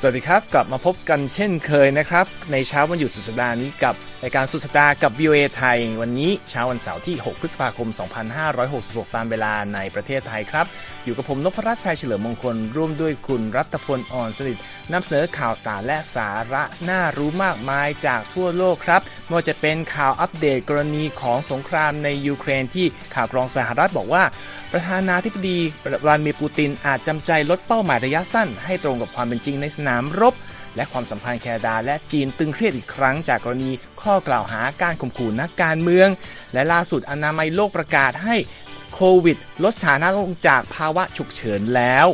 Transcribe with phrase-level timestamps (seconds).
[0.00, 7.88] สวัสดีครับ กลับมาพบกันเช่นเคยนะครับ ในเช้าวันหยุดสุดสัปดาห์นี้กับรายการสุดสัปดาห์กับ VOA ไทย วันนี้เช้าวันเสาร์ที่ 6 พฤษภาคม
[8.52, 10.66] 2566 ตามเวลาในประเทศไทยครับ
[11.04, 14.58] อยู่กับผมนพรัชชัยเฉลิมมงคล ร่วมด้วยคุณรัตพลอ่อนสนิท
[14.92, 24.24] นำเสนอข่าวสารและสาระน่ารู้มากมายจากทั่วโลกครับไม่ว่าจะเป็นข่าวอัปเดตกรณีของสงครามในยูเครนที่ข่าวกรองสหรัฐบอกว่า
[24.72, 25.58] ประธานาธิบดี
[26.04, 30.34] วลาดิมีร์ปูตินอาจจำใจลดเป้าหมายระยะสั้น ให้ตรงกับความเป็นจริงในสนามรบ
[30.78, 36.08] และความสัมพันธ์แคนาดาและจีนตึงเครียดอีกครั้งจากกรณีข้อกล่าวหาการข่มขู่นักการเมือง
[36.52, 38.36] และล่าสุดอนามัยโลกประกาศให้
[38.94, 42.06] โควิด ลดสถานะลงจากภาวะฉุกเฉินแล้ว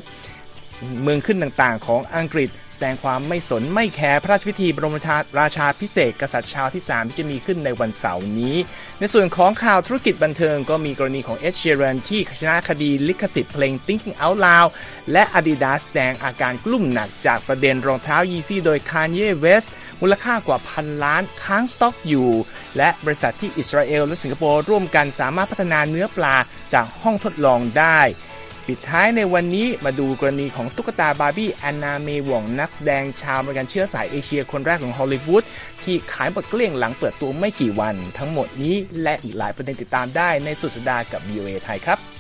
[1.02, 4.96] เมืองขึ้นต่างๆ ของอังกฤษ แสดงความไม่สนไม่แคร์พระราชพิธีบรม
[5.40, 8.56] ราชาพิเศษกษัตริย์ชาวที่ 3 ที่จะมีขึ้นในวันเสาร์นี้
[8.98, 14.68] ในส่วนของข่าวธุรกิจบันเทิงก็มีกรณีของเอ s เช r รันที่ชนะคดีลิขสิทธิ์เพลง Thinking Out Loud
[15.12, 19.68] และ Adidas แสดงอาการกลุ้มหนักจากประเด็นรองเท้า Yeezy โดย Kanye West
[20.00, 22.30] มูลค่ากว่าพันล้านค้างสต็อกอยู่
[22.76, 26.36] และบริษัทที่อิสราเอลและสิงคโปร์ร่วมกันสามารถพัฒนาเนื้อปลา
[26.74, 28.00] จากห้องทดลองได้
[28.68, 35.44] ปิดท้ายในวันนี้มาดูกรณีของตุ๊กตาบาร์บี้แอนนาเมย์ หว่องนักแสดงชาวอเมริกันเชื้อสายเอเชียคนแรกของฮอลลีวูด
[35.82, 42.13] ที่ขายหมดเกลี้ยงหลังเปิดตัวไม่กี่วัน ทั้งหมดนี้และอีกหลายประเด็นติดตามได้ในสุดสัปดาห์กับ VOA ไทยครับ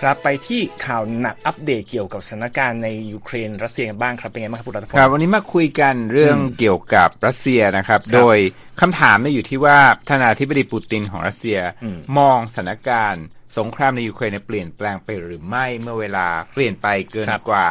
[0.00, 8.36] ครับไปที่ข่าวหนักอัปเดตเกี่ยวกับสถานการณ์ในยูเครนรัสเซียกันบ้างครับเป็นไงบ้างครับคุณรัตพงครับศ์วันนี้มาคุยกันเรื่องเกี่ยวกับรัสเซียนะครับ โดย
[8.80, 13.24] คำถามเนี่ยอยู่ที่ว่าประธานาธิบดีปูตินของรัสเซียอืมมองสถานการณ์
[13.58, 17.66] สงครามในยูเครนเนี่ยเปลี่ยนแปลงไปหรือไม่เมื่อเวลาเปลี่ยนไปเกินครับกว่า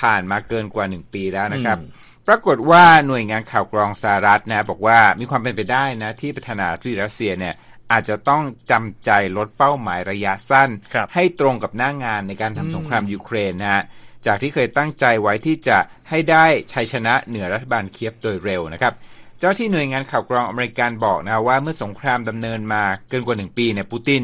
[0.00, 7.54] ผ่านมาเกินกว่าหนึ่งปีแล้วนะครับอืมปรากฏว่าหน่วยงานข่าวกรองสหรัฐนะบอกว่ามีความเป็นไปได้นะที่ประธานาธิบดีรัสเซียเนี่ย
[7.92, 13.82] อาจจะต้องจำใจลดเป้าหมายระยะสั้นครับให้ตรงกับหน้างานในการทำสงครามยูเครนนะฮะ
[14.26, 15.78] จากที่เคยตั้งใจไว้ที่จะ
[16.10, 18.94] ให้ได้ชัยชนะเหนือรัฐบาลเคียฟโดยเร็วนะครับ
[19.38, 24.22] เจ้าหน้าที่หน่วยงานข่าวกรองอเมริกันบอกนะว่าเมื่อสงครามดำเนินมาเกินกว่าหนึ่งปีเนี่ยปูติน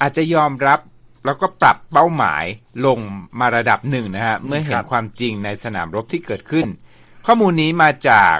[0.00, 0.80] อาจจะยอมรับ
[1.24, 2.44] แล้วก็ปรับเป้าหมาย
[2.86, 2.98] ลง
[3.40, 6.66] มาระดับหนึ่งนะฮะเมื่อเห็นความจริงในสนามรบที่เกิดขึ้น
[7.26, 8.36] ข้อมูลนี้มาจาก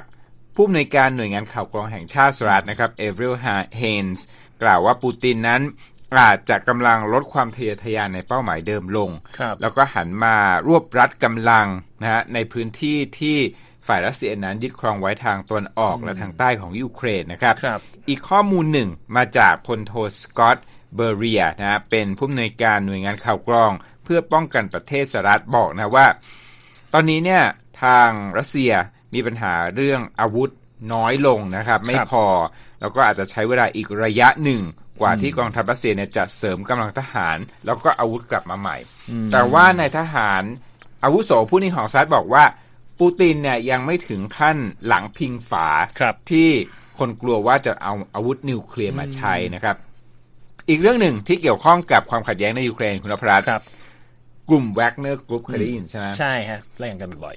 [0.54, 3.40] ผู้อำนวยการหน่วยงานข่าวกรองแห่งชาติสหรัฐนะครับเอวริล
[3.78, 4.24] เฮนส์
[4.62, 5.62] กล่าวว่าปูตินนั้น
[6.18, 10.34] อาจจะกำลังลดความทะเยอทะยานในเป้าหมายเดิมลงครับแล้วก็หันมา
[10.66, 11.66] รวบรัดกำลัง
[12.02, 13.36] นะฮะในพื้นที่ที่
[13.86, 20.58] ฝ่ายรัสเซียนั้นยึดครองไว้ทางตะวันออกและทางใต้ของยูเครนนะครับครับอีกข้อมูลหนึ่งมาจากพลโทสกอตต์
[20.94, 23.72] เบอร์ริเออร์นะฮะเป็นผู้อำนวยการหน่วยงานข่าวกรอง
[24.04, 26.06] เพื่อป้องกันประเทศสหรัฐบอกนะว่า
[26.92, 27.42] ตอนนี้เนี่ย
[27.82, 28.72] ทางรัสเซีย
[29.14, 30.50] มีปัญหาเรื่องอาวุธ
[30.94, 32.24] น้อยลงนะครับไม่พอ
[32.80, 34.62] แล้วก็อาจจะใช้เวลาอีกระยะหนึ่ง
[35.00, 38.76] กว่าที่กองทัพรัสเซียเนี่ยจะเสริมกำลังทหาร แล้วก็อาวุธกลับมาใหม่
[39.32, 40.42] แต่ว่านายทหาร
[41.04, 42.44] อาวุโสผู้นี้ของสหรัฐบอกว่า
[42.98, 44.56] ปูตินเนี่ยยังไม่ถึงขั้น
[44.86, 45.68] หลังพิงฝา
[46.00, 46.48] ครับที่
[46.98, 49.76] คนกลัวว่าจะเอาอาวุธนิวเคลียร์มาใช้นะครับ
[50.68, 53.62] อีกเรื่องหนึ่งที่เกี่ยวข้องกับความขัดแย้งในยูเครนคุณนพรัตน์ครับ
[54.50, 57.36] กลุ่มแวกเนอร์กรุ๊ปเคยได้ยินใช่ไหมใช่ฮะเล่นกันบ่อย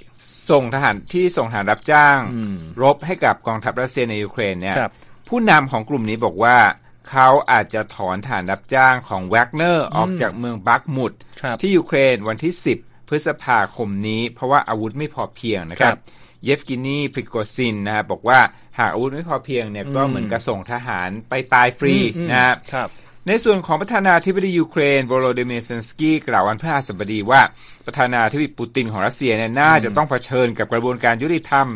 [0.50, 4.92] ส่งทหารที่ส่งทหารรับจ้างอืมรบให้กับกองทัพรัสเซียในยูเครนเนี่ยครับ
[5.32, 6.58] ผู้นำของกลุ่มนี้บอกว่า
[7.10, 11.12] เขาอาจจะถอนทหารรับจ้างของแวกเนอร์ออกจากเมืองบัคมุต
[11.42, 16.00] ครับที่ยูเครนวันที่ 10 พฤษภาคมนี้ เพราะว่าอาวุธไม่พอเพียงนะครับครับ
[16.44, 18.40] เยฟเกนีพริโกซินนะฮะบอกว่า
[18.78, 22.88] หากอาวุธไม่พอเพียงเนี่ยก็เหมือนกับส่งทหารไปตายฟรีอืมนะฮะครับ
[23.28, 27.40] ในส่วนของประธานาธิบดียูเครนโวโลดิเมียร์เซเลนสกี้กล่าววันพฤหัสบดีว่า
[27.86, 31.66] ประธานาธิบดีปูตินของรัสเซียเนี่ยน่าจะต้องเผชิญกับกระบวนการยุติธรรม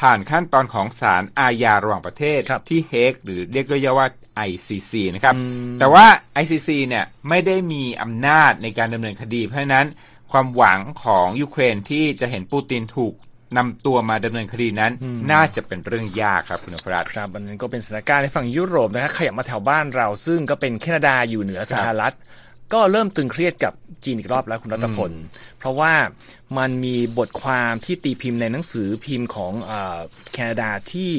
[0.00, 4.08] ผ่านขั้นตอนของศาลอาญาระหว่างประเทศครับที่เฮกหรือเรียกย่อๆว่า
[4.48, 5.40] ICC นะครับอื
[5.74, 6.06] มแต่ว่า
[6.42, 9.86] ICC เนี่ยไม่ได้มีอำนาจในการดำเนินคดี เพราะฉะนั้น
[10.32, 13.14] ความหวังของยูเครนที่จะเห็นปูตินถูก
[13.56, 14.92] นำตัวมาดำเนินคดีนั้น
[15.32, 22.14] น่าจะเป็นเรื่องยากครับคุณนพรัตน์ครับอันนั้นก็เป็นสถานการณ์ในฝั่งยุโรปนะครับขยับมาแถวบ้านเราซึ่งก็เป็นแคนาดาอยู่เหนือสหรัฐ
[22.72, 23.72] ก็เริ่มตึงเครียดกับ
[24.04, 25.12] จีนอีกรอบแล้วคุณรัตพล
[25.58, 25.94] เพราะว่า
[26.58, 29.98] มันมีบทความที่ตีพิมพ์ในหนังสือพิมพ์ของเออ
[30.32, 31.10] แคนาดาที่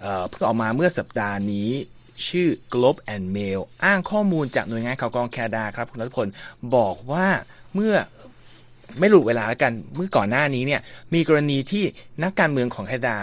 [0.00, 1.70] เอ่อเพิ่งออกมาเมื่อสัปดาห์นี้
[2.28, 6.28] ชื่อ Globe and Mail อ้างข้อมูลจากหน่วยงานข่าวกรองแคนาดาครับคุณรัตพล
[6.76, 7.26] บอกว่า
[7.74, 7.94] เมื่อ
[9.00, 10.80] ไม่รู้เวลาแล้วกันเมื่อก่อนหน้านี้เนี่ย
[11.14, 11.84] มีกรณีที่
[12.22, 13.18] นักการเมืองของแคนาดา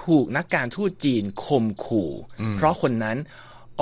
[0.00, 2.10] ถูกนักการทูตจีนข่มขู่
[2.54, 3.18] เพราะคนนั้น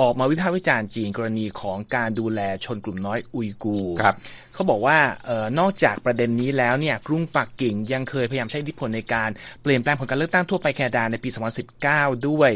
[0.01, 4.15] ออกมาวิพากษ์วิจารณ์จีนกรณีของการดูแลชนกลุ่มน้อยอุยกูร์ครับ
[4.53, 9.29] เขาบอกว่าเออนอกจากประเด็นนี้แล้วเนี่ยกรุงปักกิ่งยังเคยพยายามใช้อิทธิพลในการ
[9.61, 11.29] เปลี่ยนแปลงผลการเลือกตั้งทั่วไปแคนาดาในปี
[11.77, 12.51] 2019 ด้วย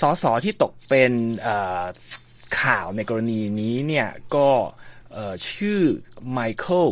[0.00, 1.84] สสที่ตกเป็นเอ่อ
[2.60, 4.48] ข่าวในกรณีนี้เนี่ยก็
[5.50, 5.80] ชื่อ
[6.32, 6.88] ไมเคิล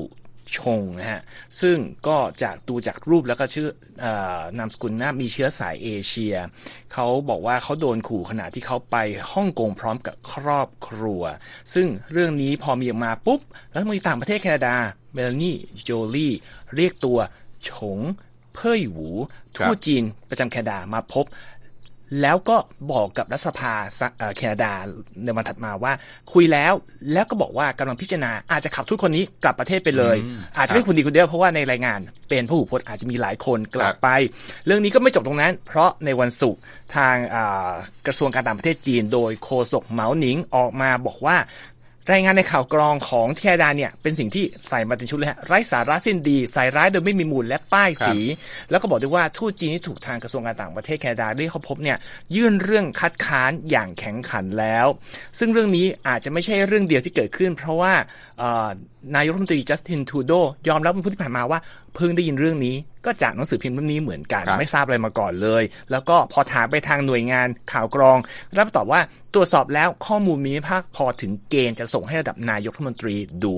[0.57, 1.21] ชงนะฮะ
[1.61, 1.77] ซึ่ง
[2.07, 3.69] ก็จากดูจากรูปแล้วก็ชื่อ
[4.59, 6.35] นามสกุลนะมีเชื้อสายเอเชีย
[6.93, 8.97] เขาบอกว่าเขาโดนขู่ขณะที่เขาไป
[9.33, 11.23] ฮ่องกงพร้อมกับครอบครัว
[11.75, 13.41] ซึ่งเรื่องนี้พอมีออกมาปุ๊บ
[13.75, 14.75] รัฐมนตรีต่างประเทศแคนาดา
[15.13, 15.53] เมลานี
[15.83, 16.33] โจลี่
[16.75, 17.19] เรียกตัว
[17.69, 17.99] ฉง
[18.55, 19.09] เพ่ยหวู
[19.57, 21.25] ทูตจีนประจำแคนาดามาพบ
[22.23, 22.57] แล้วก็
[22.93, 23.73] บอกกับรัฐสภา
[24.37, 24.73] แคนาดา
[25.25, 25.93] ในวันถัดมาว่า
[26.33, 26.73] คุยแล้ว
[27.13, 30.17] แล้วก็บอกว่ากำลังพิจารณาอาจจะขับทุกคนนี้กลับประเทศไปเลย
[30.59, 34.09] อาจจะไม่คนดีคนเดียวเพราะว่าในรายงาน เป็นผู้ผูพจน์อาจจะมีหลายคนกลับไป
[34.67, 36.61] เรื่องนี้ก็ไม่จบตรงนั้น เพราะในวันศุกร์
[36.97, 37.17] ทาง
[38.07, 41.37] กระทรวงการต่างประเทศจีน โดยโฆษกเหมาหนิงออกมาบอกว่า
[42.13, 48.17] รายงานในข่าวกรองของแคนาดาเนี่ยเป็นสิ่งที่ใส่มาเป็นชุดเลยฮะไร้สาระสิ้นดีใส่ร้ายโดยไม่มีมูลและป้ายสี
[48.71, 51.99] แล้วก็บอกด้วยว่าทูตจีนที่ถูกทางกระทรวงการต่างประเทศแคนาดาได้เขาพบเนี่ย
[52.37, 54.87] ยื่นเรื่องคัดค้านอย่างแข็งขันแล้ว
[55.39, 57.93] ซึ่งเรื่องนี้อาจจะไม่ใช่เรื่องเดียวที่เกิดขึ้น เพราะว่า
[59.15, 60.33] นายกรัฐมนตรีจัสตินทูโด
[60.69, 61.59] ยอมรับเมื่อที่ผ่านมาว่า
[61.95, 62.77] เพิ่งได้ยินเรื่องนี้
[63.07, 68.19] ก็จากหนังสือพิมพ์เล่มนี้เหมือนกัน ไม่ทราบอะไรมาก่อนเลย แล้วก็พอถามไปทางหน่วยงานข่าวกรอง
[68.59, 69.01] รับตอบว่า
[69.35, 73.15] ตรวจสอบแล้วข้อมูลมีไม่ภาคพอถึงเกณฑ์จะส่งให้ระดับนายกรัฐมนตรี
[73.45, 73.55] ดู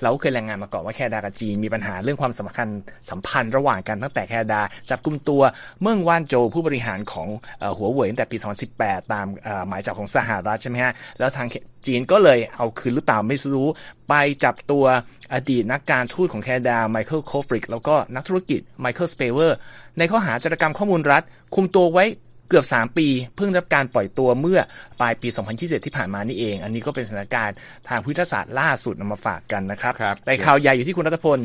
[0.00, 2.80] เราเคยรายงานมาก่อนว่าแคนาดากับจีนมีปัญหาเรื่องความสัมพันธ์
[3.10, 4.60] สัมพันธ์ระหว่างกันตั้งแต่แคนาดา
[4.90, 5.42] จับกุมตัว
[5.82, 7.28] เมืองว่านโจผู้บริหารของ
[7.76, 8.36] หัวเว่ยตั้งแต่ปี
[8.74, 9.26] 2018 ตาม
[9.68, 11.46] หมายจับของสหรัฐใช่ไหมฮะแล้วทาง
[11.86, 13.68] จีนก็เลยเอาคืนหรือเปล่าไม่รู้
[14.08, 14.14] ไป
[14.44, 14.84] จับตัว
[15.34, 19.56] อดีตนักการทูตของแคนาดาไมเคิลโคฟริกแล้วก็นักธุรกิจไมเคิลสเปเวอร์
[19.98, 21.22] ในข้อหาจารกรรมข้อมูลรัฐ
[21.54, 22.04] คุมตัวไว้
[22.48, 23.06] เกือบ 3 ปี
[23.36, 24.60] เพิ่งรับการปล่อยตัวเมื่อ
[25.00, 27.56] ปลายปี 2021ที่ผ่านมานี่เอง อันนี้ก็เป็นสถานการณ์
[27.88, 31.38] ทางยุทธศาสตร์ล่าสุดนำมาฝากกันนะครับครับแต่ข่าวใหญ่อยู่ที่คุณรัตพล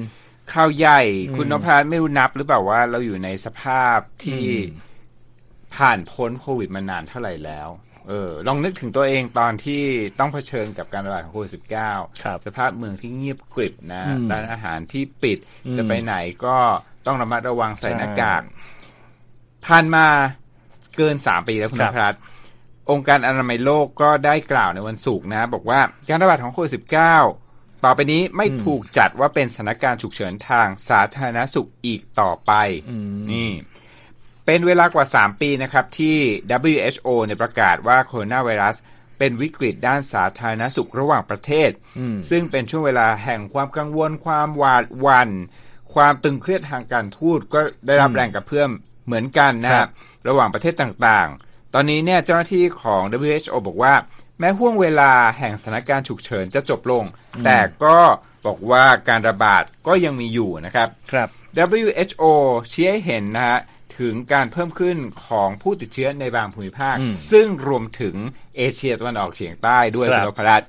[0.54, 1.02] ข่าวใหญ่
[1.36, 4.44] คุณนพรัตน์ไม่รู้นับหรือเปล่าว่าเราอยู่ในสภาพที่
[5.76, 7.68] ผ่านพ้นโควิดมานานเท่าไหร่แล้ว
[8.08, 9.84] เออลองนึกถึงตัวเองตอนที่
[10.20, 11.92] ต้องเผชิญกับการระบาดของโควิดสิบเก้า
[12.46, 15.38] สภาพเมืองที่เงียบกริบนะร้านอาหารที่ปิด
[15.78, 16.16] จะไปไหน
[16.46, 16.58] ก็
[17.06, 18.42] ต้องระมัดระวังใส่หน้ากาก
[19.66, 20.08] ผ่านมา
[20.98, 22.16] เกินสามปีแล้วคุณพรัต
[22.92, 27.18] องค์การอนามัยโลกก็ได้กล่าวในวันศุกร์นะ บอกว่าการระบาดของโควิดสิบเก้า
[27.86, 32.52] ต่อไปนี้ไม่ถูกจัดว่าเป็นสถานการณ์ฉุกเฉินทางสาธารณสุขอีกต่อไป
[33.32, 33.50] นี่
[34.46, 36.18] เป็นเวลากว่า 3 ปีนะครับที่
[36.72, 38.78] WHO เนี่ยประกาศว่าโคโรนาไวรัส
[39.18, 41.70] เป็นวิกฤตด้านสาธารณสุขระหว่างประเทศ
[42.30, 45.30] ซึ่งเป็นช่วงเวลาแห่งความกังวล ความหวาดหวัน่น
[45.94, 48.70] ความตึงเครียดทางการทูตก็ได้รับแรงกระเพื่อม
[49.06, 49.90] เหมือนกันนะครับ
[50.28, 53.94] ระหว่างประเทศต่างๆ ตอนนี้เนี่ยเจ้าหน้าที่ของ WHO บอกว่า
[54.40, 57.04] แม้ห่วงเวลาแห่งสถานการณ์ฉุกเฉินจะจบลง
[57.46, 57.98] แต่ก็
[58.46, 61.30] บอกว่าการระบาดก็ยังมีอยู่นะครับครับ
[61.76, 62.24] WHO
[62.72, 63.60] ชี้ให้เห็นนะฮะ
[64.00, 64.98] ถึงการเพิ่มขึ้น
[65.28, 66.96] ของผู้ติดเชื้อในบางภูมิภาค
[67.32, 68.16] ซึ่งรวมถึง
[68.58, 70.64] เอเชียตะวันออกเฉียงใต้ด้วยคุณพรัต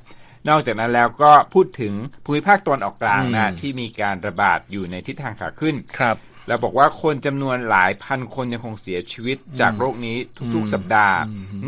[0.49, 1.95] นอกจากนั้นแล้วก็พูดถึง
[2.25, 6.17] ภูมิภาคตะวันออกกลางนะที่มีการระบาดอยู่ในทิศทางขาขึ้นครับ
[6.49, 10.17] แล้วบอกว่าคนจำนวนหลายพันคนยังคงเสียชีวิตจากโรคนี้
[10.55, 11.17] ทุกๆ สัปดาห์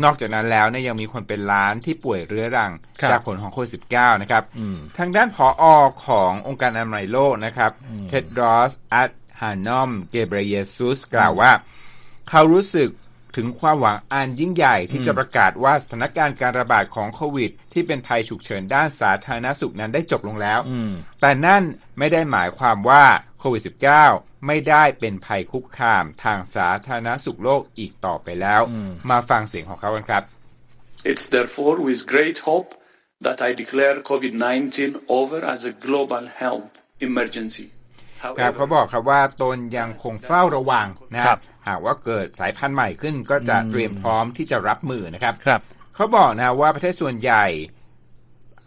[0.03, 2.71] นอกจากนั้นแล้วเนี่ยยังมีคนเป็นล้านที่ป่วยเรื้อรัง
[3.11, 4.43] จากผลของโควิด -19 นะครับ
[4.97, 5.63] ทางด้านผออ
[6.05, 7.71] ขององค์การอนามัยโลกนะครับ
[8.09, 11.51] เท็ดรอสอัต ฮานอม เกเบรเยซุสกล่าวว่า
[12.29, 12.89] เขารู้สึก
[13.37, 20.59] ถึงความหวังอันยิ่งใหญ่ที่จะประกาศว่าสถานการณ์การระบาดของโควิด ที่เป็นภัยฉุกเฉินด้านสาธารณสุขนั้นได้จบลงแล้ว
[21.21, 21.63] แต่นั่น
[21.99, 23.03] ไม่ได้หมายความว่า
[23.39, 23.61] โควิด
[24.03, 28.61] -19 ไม่ได้เป็นภัยคุกคามทางสาธารณสุขโลกอีกต่อไปแล้ว
[29.09, 30.23] มาฟังเสียงของเขากันครับ
[31.09, 32.69] It's therefore with great hope
[33.25, 34.71] that I declare COVID-19
[35.19, 36.73] over as a global health
[37.07, 37.67] emergency
[38.21, 45.61] ครับเขาบอกครับว่าตนยังคงเฝ้าระวังนะครับหากว่าเกิดสายพันธุ์ใหม่ขึ้นก็จะเตรียมพร้อมที่จะรับมือนะครับครับ
[45.95, 47.45] เขาบอกนะว่าประเทศส่วนใหญ่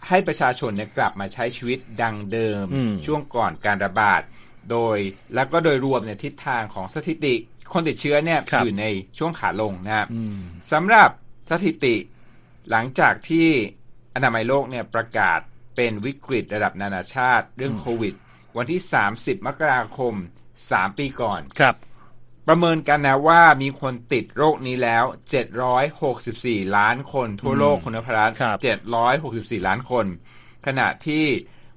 [0.09, 2.66] ให้ประชาชนเนี่ยกลับมาใช้ชีวิตดังเดิม
[3.06, 4.23] ช่วงก่อนการระบาด
[4.71, 4.97] โดย
[5.35, 7.35] แล้วก็โดยรวมในทิศทางของสถิติ
[7.73, 8.85] คนติดเชื้อเนี่ยอยู่ใน
[9.18, 10.06] ช่วงขาลงนะครับ
[10.73, 11.11] สำหรับ
[11.50, 11.94] สถิติ
[12.71, 13.49] หลังจากที่
[14.14, 15.38] อนามัยโลกเนี่ยประกาศ
[15.76, 18.14] เป็นวิกฤตระดับนานาชาติ เรื่องโควิด
[18.56, 18.80] วันที่
[19.14, 20.14] 30 มกราคม
[20.56, 21.75] 3 ปีก่อนครับ
[22.49, 25.04] ประเมินกันนะว่ามีคนติดโรคนี้แล้ว
[25.90, 28.37] 764 ล้านคนทั่วโลกคุณพรัตน์
[29.00, 30.06] 764 ล้านคน
[30.66, 31.25] ขณะที่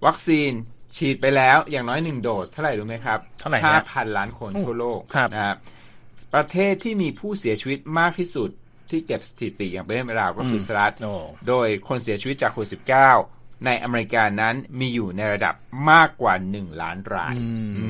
[0.05, 0.51] วัคซีน
[0.95, 4.99] ฉีดไปแล้วอย่างน้อยหนึ่งโดสเท่าไหร่รู้ไหมครับเท่าไหร่5,000ล้านคนทั่วโลก
[5.33, 5.57] นะครับ
[6.33, 8.49] ประเทศที่มีผู้เสียชีวิตมากที่สุด
[8.89, 10.95] ที่เก็บสถิติอย่างเป็นเรื่องราวก็คือสหรัฐ
[11.47, 13.34] โดยคนเสียชีวิตจากโควิด -19
[13.65, 15.55] ในอเมริกานั้นมีอยู่ในระดับ
[15.91, 17.35] มากกว่า 1 ล้านราย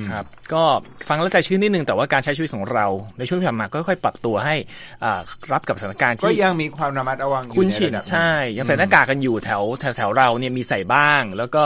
[0.10, 0.64] ครับ ก็
[1.08, 2.86] ฟังแล้วใจชื้นนิดนึง แต่ว่าการใช้ชีวิตของเรา
[3.18, 4.56] ในช่วงที่ผ่านมาก็ค่อยๆปรับตัวให้
[5.04, 5.20] อ่า
[5.54, 11.64] รับกับสถานการณ์ก็ที่ยังมีความระมัดระวังอยู่คุ้นในชินระดับหงใช่ ยังใส่หน้ากากกันอยู่แถวแถวแถวเราเนี่ยมีใส่บ้าง แล้วก็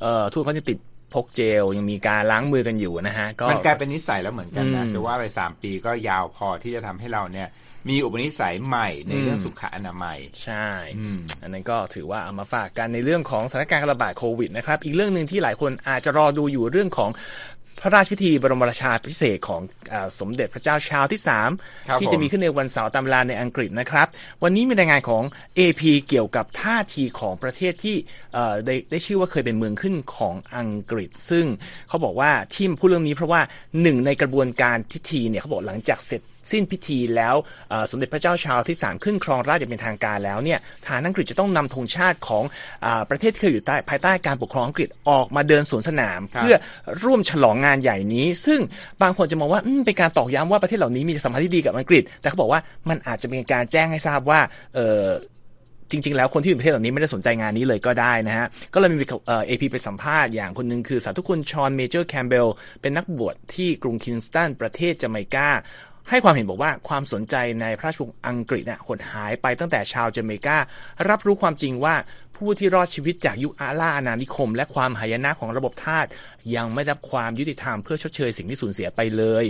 [0.00, 0.78] เอ่อทุกคนจะติด
[1.14, 7.48] พกเจลยังมีการล้างมือกันอยู่นะฮะก็มันกลายเป็นนิสัยแล้วเหมือนกันนะอืมจะว่าไปสามปีก็ยาวพอที่จะทำให้เราเนี่ย
[7.88, 17.10] มีอุปนิสัยใหม่ในเรื่องสุขอนามัย ใช่อืมอันนั้นก็ถือว่าเอามาฝากกันในเรื่องของสถานการณ์การระบาดโควิดนะครับ อีกเรื่องหนึ่งที่หลายคนอาจจะรอดูอยู่เรื่องของ
[17.80, 19.60] พระราชพิธีบรมราชาพิเศษกของ
[19.92, 24.06] อาสมเด็จพระเจ้าชาวที่ครับ3ที่จะผมมีขึ้นในวันเสาร์ตามเวลาในอังกฤษนะครับ
[24.42, 25.22] วันนี้มีรายงานของ
[25.58, 27.96] AP เกี่ยวกับท่าทีของประเทศที่
[28.34, 31.46] เอ่อได้ได้ชื่อว่าเคยเป็นเมืองขึ้นของอังกฤษ ซึ่ง
[31.88, 33.40] เขาบอกว่าที่มาพูดเรื่องนี้เพราะว่า
[33.82, 37.34] หนึ่งในกระบวนการพิธีเนี่ยเขาบอกหลังจากเสร็จ สิ้นพิธีแล้ว
[37.70, 42.44] เอ่อสมเด็จพระเจ้าชาวที่3ขึ้นครองราชย์อย่างเป็นทางการแล้วเนี่ยทหารอังกฤษจะต้องนำธงชาติของ
[42.84, 46.56] อาประเทศที่เคยอยู่ใต้ภายใต้การปกครองอังกฤษออกมาเดินสวนสนามครับเพื่อ
[47.04, 48.60] ร่วมฉลองงานใหญ่นี้ ซึ่ง
[49.02, 54.40] บางคนจะมองว่าอืมเป็นการตอกย้ำว่าประเทศเหล่านี้มีสัมพันธ์ที่ดีกับอังกฤษ แต่เขาบอกว่ามันอาจจะเป็นการแจ้งให้ทราบว่า
[54.74, 55.06] เออ
[55.92, 62.46] จริง ๆ แล้วคนที่อยู่ประเทศเหล่านี้ไม่ได้สนใจงานนี้เลยก็ได้นะฮะ ก็เลยมีเอ่อ AP ไปสัมภาษณ์อย่างคนหนึ่งคือสาธุคุณชอนเมเจอร์แคมเบล
[62.80, 65.48] เป็นนักบวชที่กรุงคินสตันประเทศจาเมกา
[66.10, 70.56] ให้ความเห็นบอกว่าความสนใจในพระราชวงศ์อังกฤษเนี่ยหดหายไปตั้งแต่ชาวจาเมกา
[71.08, 71.94] รับรู้ความจริงว่า
[72.36, 76.06] ผู้ที่รอดชีวิตจากยุคอาล่าอาณานิคม และความหายนะของระบบทาส
[76.54, 79.44] ยังไม่ได้รับความยุติธรรมเพื่อชดเชยสิ่งที่สูญเสียไปเลย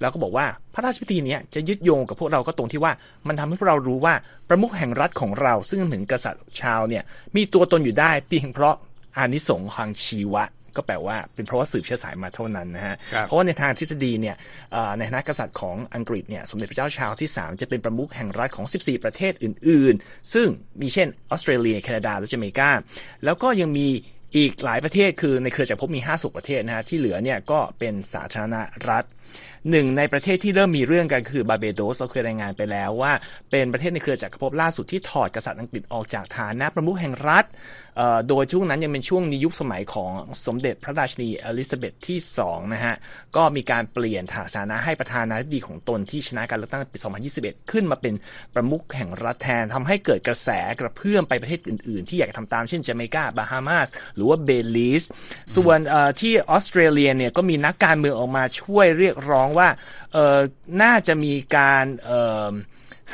[0.00, 2.92] แล้วก็บอกว่าพระราชพิธีนี้จะยึดโยงกับพวกเราก็ตรงที่ว่า
[3.28, 4.14] มันทำให้พวกเรารู้ว่า
[4.48, 7.02] ประมุขแห่งรัฐของเราซึ่งถึงกษัตริย์ชาวเนี่ย
[7.36, 8.74] มีตัวตนอยู่ได้เพียงเพราะ
[9.16, 10.44] อานิสงส์ทางชีวะ
[10.76, 14.36] ก็แปลว่าเป็นเพราะว่าสืบเชื้อสายมาเท่านั้นนะฮะครับเพราะว่าในทางทฤษฎีเนี่ย
[14.72, 20.46] เอ่อในฐานะกษัตริย์ของอังกฤษเนี่ยสมเด็จพระเจ้าชาวที่ 3 จะเป็นประมุขแห่งรัฐของ 14 ประเทศอื่น ๆ ซึ่ง
[20.80, 22.70] มีเช่นออสเตรเลียแคนาดาและจาเมกา
[23.24, 23.88] แล้วก็ยังมี
[24.36, 28.56] อีกหลายประเทศคือในเครือจักรภพมี50ประเทศนะฮะที่เหลือเนี่ยก็เป็นสาธารณ
[28.88, 29.04] รัฐ
[29.70, 33.12] หนึ่งในประเทศที่เริ่มมีเรื่องกันคือบาเบโดสเราเคยรายงานไปแล้วว่า
[33.50, 37.44] เป็นประเทศในเครือจักรภพล่าสุดที่ถอดกษัตริย์อังกฤษออกจากฐานะประมุขแห่งรัฐ
[38.28, 40.10] โดยช่วงนั้นยังเป็นช่วงในยุคสมัยของ
[40.46, 42.94] สมเด็จพระราชินีอลิซาเบธที่2นะฮะ
[43.36, 46.98] ก็มีการเปลี่ยนฐานะให้ประธานาธิบดีของตนที่ชนะการเลือกตั้งในปี
[47.34, 48.14] 2021 ขึ้นมาเป็น
[48.54, 50.50] ประมุขแห่งรัฐแทนทำให้เกิดกระแส
[50.80, 55.04] กระเพื่อมไปประเทศอื่นๆ ที่อยากทำตามเช่นจาเมกาบาฮามาสหรือว่าเบลีส
[55.56, 55.78] ส่วน
[56.20, 59.68] ที่ออสเตรเลียเนี่ยก็มีนักการเมืองออกมาช่วยเรียกร้องว่า
[60.12, 60.38] เอ่อ
[60.82, 62.52] น่าจะมีการเอ่อ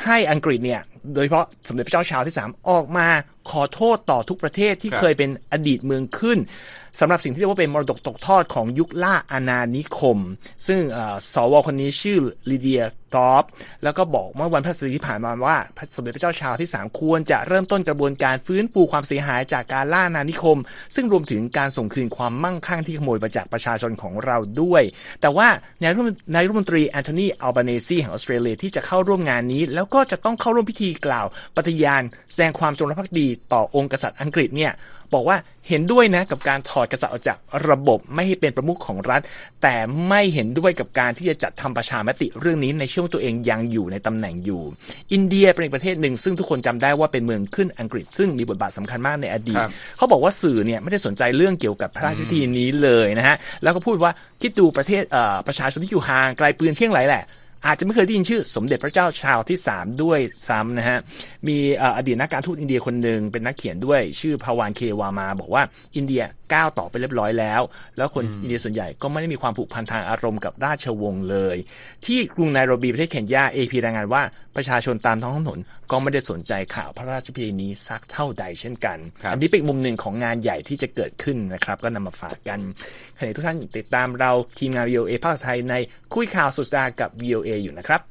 [0.05, 0.81] ให้อังกฤษเนี่ย
[1.13, 3.07] โดยเฉพาะสมเด็จพระเจ้าชาวที่ 3 ออกมา
[3.51, 6.37] ขอโทษต่อทุกประเทศที่ครับเคยเป็นอดีตเมืองขึ้น
[6.99, 10.17] สำหรับสิ่งที่เรียกว่าเป็นมรดกตกทอดของยุคล่าอาณานิคม
[10.67, 12.17] ซึ่งเอ่อสวคนนี้ชื่อ
[12.49, 12.83] ลิเดีย
[13.15, 13.43] ตอป
[13.83, 20.57] แล้วก็บอกเมื่อวันพฤหัสบดีที่ผ่านมาว่าพระสมเด็จพระเจ้าชาวที่ 3 ควรจะเริ่มต้นกระบวนการฟื้นฟูความเสียหายจากการล่าอาณานิคม
[20.95, 24.83] ซึ่งรวมถึงการส่งคืนความมั่งคั่งที่ขโมยไปจากประชาชนของเราด้วย
[25.21, 25.47] แต่ว่า
[25.81, 34.71] นายรัฐมนนายรัฐมนตรีแอนโทนีอัลบาเนซีแห่งออสเตรเลียที่จะเข้าร่วมงานนี้ แล้วก็จะต้องเข้าร่วมพิธีกล่าวปฏิญาณแสดงความจงรักภักดีต่อองค์กษัตริย์อังกฤษเนี่ย
[35.13, 37.37] บอกว่าเห็นด้วยนะกับการถอดกษัตริย์ออกจาก
[37.69, 39.21] ระบบไม่ให้เป็นประมุขของรัฐ
[39.61, 39.75] แต่
[40.07, 44.61] ไม่เห็นด้วยกับการที่จะจัดทำประชามติเรื่องนี้ในช่วงตัวเองยังอยู่ในตำแหน่งอยู่
[45.13, 57.23] อินเดียเป็นอีกประเทศหนึ่งซึ่งทุกคนจำได้ว่าเป็นเมืองขึ้นอังกฤษ ซึ่งมีบทบาทสำคัญมากในอดีตครับเขาบอกว่าสื่อเนี่ยไม่ได้สนใจเรื่องเกี่ยวกับพระราชพิธีนี้เลยนะฮะแล้วก็พูดว่าคิดดูประเทศเอ่อประชาชนที่อยู่ห่างไกลปืนเที่ยงไหลแหละ
[57.65, 60.97] อาจจะไม่เคยได้ยินชื่อ สมเด็จพระเจ้าชาวที่ 3 ด้วยซ้ำนะฮะ
[61.47, 65.63] มีเอ่ออดีตนักการทูตอินเดียคนหนึ่งเป็นนักเขียนด้วยชื่อพาวานเความา บอกว่า
[65.95, 67.61] อินเดียก้าวต่อไปเรียบร้อยแล้ว
[67.97, 71.57] แล้วคนอินเดียส่วนใหญ่ก็ไม่ได้มีความผูกพันทางอารมณ์กับราชวงศ์เลย
[72.05, 74.21] ที่กรุงไนโรบีประเทศเคนยาเอพีรายงานว่า
[74.55, 75.59] ประชาชนตามท้องถนน
[75.91, 82.59] ก็ไม่ได้สนใจข่าวพระราชพิธีนี้สักเท่าใดเช่นกันครับอันนี้เป็นอีกมุมหนึ่งของงานใหญ่ที่จะเกิดขึ้นนะครับ ก็นำมาฝากกัน
[83.17, 85.73] ขณะที่ทุกท่านติดตามเราทีมงาน VOA ภาคไทยใน
[86.13, 88.10] คุยข่าวสุดสัปดาห์กับ VOA อยู่นะครับ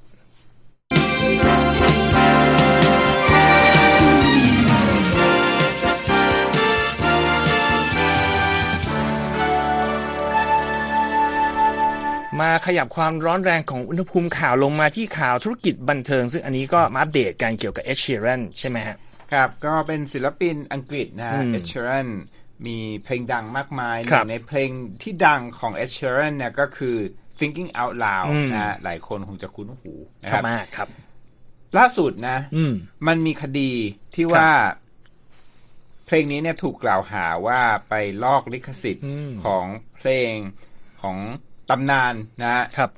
[12.40, 18.97] มาขยับความร้อนแรงของอุณหภูมิข่าวลงมาที่ข่าวธุรกิจบันเทิง ซึ่งอันนี้ก็มาอัปเดตกันเกี่ยวกับเอชเช r รนใช่ไหมฮะ
[19.32, 22.09] ครับ ก็เป็นศิลปินอังกฤษนะฮะอืมเอชเชอรัน
[22.66, 24.70] มีเพลงดังมากมายหครันึ่บงในเพลง
[25.02, 26.97] ที่ดังของเอชเชอรันเนี่ยก็คือ
[27.38, 29.92] thinking out loud อืมนะฮะหลายคนคงจะคุ้นหู
[30.23, 30.88] นะชคอรับบมากครับ
[31.78, 32.73] ล่าสุดนะอืม
[33.06, 33.70] มันมีคดี
[34.14, 34.50] ที่ครับว่า
[36.06, 37.94] เพลงนี้เนี่ยถูกกล่าวหาว่าไป
[38.25, 39.64] ลอกลิขสิทธิ์อืมของ
[39.97, 40.32] เพลง
[41.02, 41.16] ของ
[41.70, 42.90] ตำนานนะฮะครับ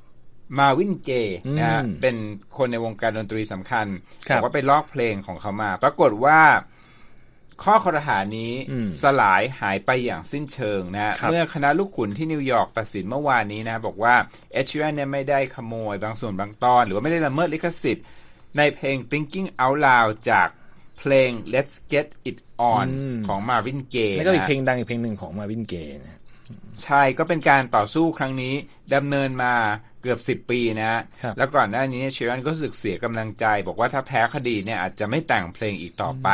[0.59, 2.15] มาวินเกย์นะฮะอืมเป็น
[2.57, 3.87] คนในวงการดนตรีสำคัญ
[4.27, 6.39] ครับบอกว่าไปลอกเพลงของเขามา ปรากฏว่า
[7.63, 14.15] ข้อครหานี้อืมสลายหายไปอย่างสิ้นเชิงนะฮะครับเมื่อคณะลูกขุนที่นิวยอร์กตัดสินเมื่อวานนี้นะ บอกว่า
[14.53, 18.05] เอช e r a n เนี่ยไม่ได้ขโมยบางส่วนบางตอน หรือว่าไม่ได้ละเมิดลิขสิทธิ์
[18.57, 20.47] ในเพลง Thinking Out Loud จาก
[20.97, 22.37] เพลง Let's Get It
[22.73, 26.19] On อืมของ Marvin Gaye แล้วก็มีนะเพลงดังอีกเพลงหนึ่งของมาร์วินเกย์นะ
[26.83, 28.53] ใช่ก็เป็นการต่อสู้ครั้งนี้
[28.95, 29.53] ดำเนินมา
[30.01, 30.87] เกือบ10ปีนะ
[31.21, 36.27] ครับแล้วก่อนหน้านี้เชรันก็รู้สึกเสียกำลังใจ บอกว่าถ้าแพ้คดีเนี่ยอาจจะไม่แต่งเพลงอีกต่อไป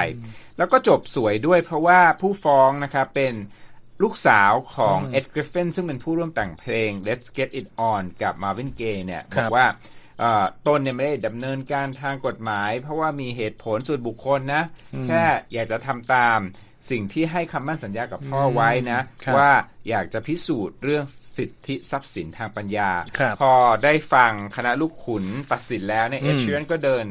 [0.58, 3.34] แล้วก็จบสวยด้วยเพราะว่าผู้ฟ้องนะครับเป็น
[4.04, 9.66] ลูกสาวของเอ็ดกริฟฟินซึ่งเป็นผู้ร่วมแต่งเพลง Let's Get It On กับ Marvin Gaye เนี่ยครับอบกว่า
[10.20, 14.64] เอ่อตนเนี่ยไม่ได้ดำเนินการทางกฎหมาย เพราะว่ามีเหตุผลส่วนบุคคลนะ
[15.06, 15.24] แค่
[15.54, 16.40] อยากจะทำตาม
[16.90, 19.52] สิ่งที่ให้คำมั่นสัญญากับพ่อไว้นะครับว่า
[19.90, 21.04] อยากจะพิสูจน์เรื่อง
[21.38, 27.06] สิทธิทรัพย์สินทางปัญญาครับพอได้ฟังคณะลูกขุนตัดสินแล้วเนี่ยอืมเอชเชนก็เดิน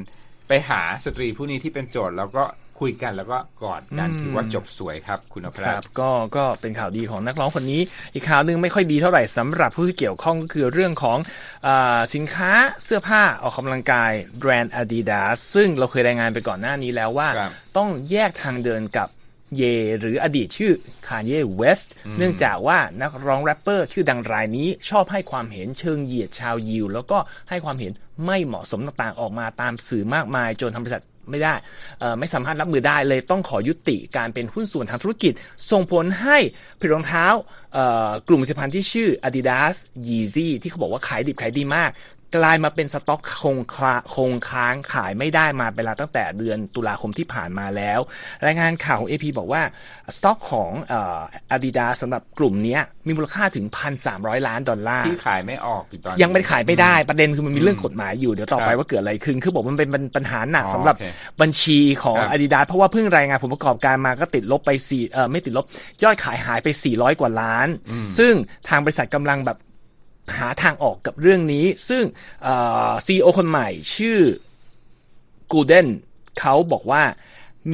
[0.48, 2.44] ไปหาสตรีผู้นี้ที่เป็นโจทย์แล้วก็
[2.80, 7.80] คุยกันแล้วก็กอดกันอืมถือว่าจบสวยครับคุณอภครัรับบก็ก็เป็นข่าวดีของนักร้องคนนี้
[8.14, 11.18] อีกข่าวหนึ่งไม่ค่อยดีเท่าไหร่สำหรับผู้ที่เกี่ยวข้องก็คือเรื่องของ
[11.66, 12.50] อาสินค้า
[12.84, 19.08] เสื้อผ้าออกกำลังกายแบรนด์ Adidas ซึ่งเราเคยรายงานไปก่อนหน้านี้แล้วว่าครับต้องแยกทางเดินกับ
[19.56, 19.62] เย
[20.00, 20.72] หรืออดีตชื่อ
[21.06, 27.18] คาเย่เวสต์เนื่องจากว่านักร้องแรปเปอร์ชื่อดังรายนี้ชอบให้ความเห็นเชิงเหยียดชาวยิว แล้วก็
[27.50, 27.92] ให้ความเห็น
[28.26, 31.54] ไม่เหมาะสมต่างๆ ออกมาตามสื่อมากมาย จนทำบริษัทไม่ได้
[32.00, 35.32] เอ่อไม่สามารถรับมือได้เลยต้องขอยุติการเป็นหุ้นส่วนทางธุรกิจ
[35.70, 36.38] ส่งผลให้
[36.78, 37.26] ผลิตรองเท้า
[37.74, 39.74] เอ่อกลุ่มผลิตภัณฑ์ที่ชื่อ Adidas
[40.08, 41.90] Yeezy ที่เขาบอกว่าขายดิบขายดีมาก
[42.36, 48.00] กลายมาเป็นสต็อกคงคลาคงค้างขายไม่ได้มาเวลาตั้งแต่เดือนตุลาคมที่ผ่านมาแล้ว
[48.46, 49.62] รายงานข่าวของ AP บอกว่า
[50.16, 51.20] สต็อกของเอ่อ
[51.54, 53.66] Adidas สำหรับกลุ่มเนี้ยมีมูลค่าถึง
[54.06, 61.06] 1,300 ล้านดอลลาร์ ที่ขายไม่ออกอยู่ตอนนี้ยังไม่ขายไม่ได้ประเด็นคือมันมีเรื่องกฎหมายอยู่ เดี๋ยวต่อไปครับว่าเกิดอะไรขึ้น คือบอกมันเป็นปัญหาหนักอ๋อสำหรับโอเค
[61.40, 65.64] บัญชีของครับ Adidas เพราะว่าเพิ่งรายงานผลประกอบการมาก็ติดลบไปสี่เออไม่ติดลบ
[66.02, 67.68] ยอดขายหายไป 400 กว่าล้าน
[68.18, 68.32] ซึ่ง
[68.68, 69.58] ทางบริษัทกำลังแบบ
[70.36, 72.04] หาทางออกกับเรื่องนี้ ซึ่ง
[73.06, 74.18] ซีอคนใหม่ชื่อ
[75.52, 75.88] กูเดน
[76.40, 77.02] เขาบอกว่า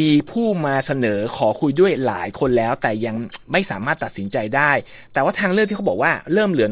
[0.01, 3.17] มีผู้มาเสนอขอคุยด้วยหลายคนแล้ว แต่ยัง
[3.53, 4.71] ไม่สามารถตัดสินใจได้
[5.13, 6.69] แต่ว่าทางเลือกที่เขาบอกว่าเริ่มเหลือ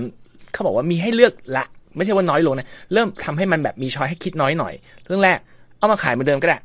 [0.53, 1.65] เขาบอกว่ามีให้เลือกละ
[1.97, 4.75] ไม่ใช่ว่าน้อยลงนะ เริ่มทำให้มันแบบมีช้อยให้คิดน้อยหน่อย
[5.07, 5.39] เรื่องแรก
[5.79, 6.59] เอามาขายเหมือนเดิมก็ได้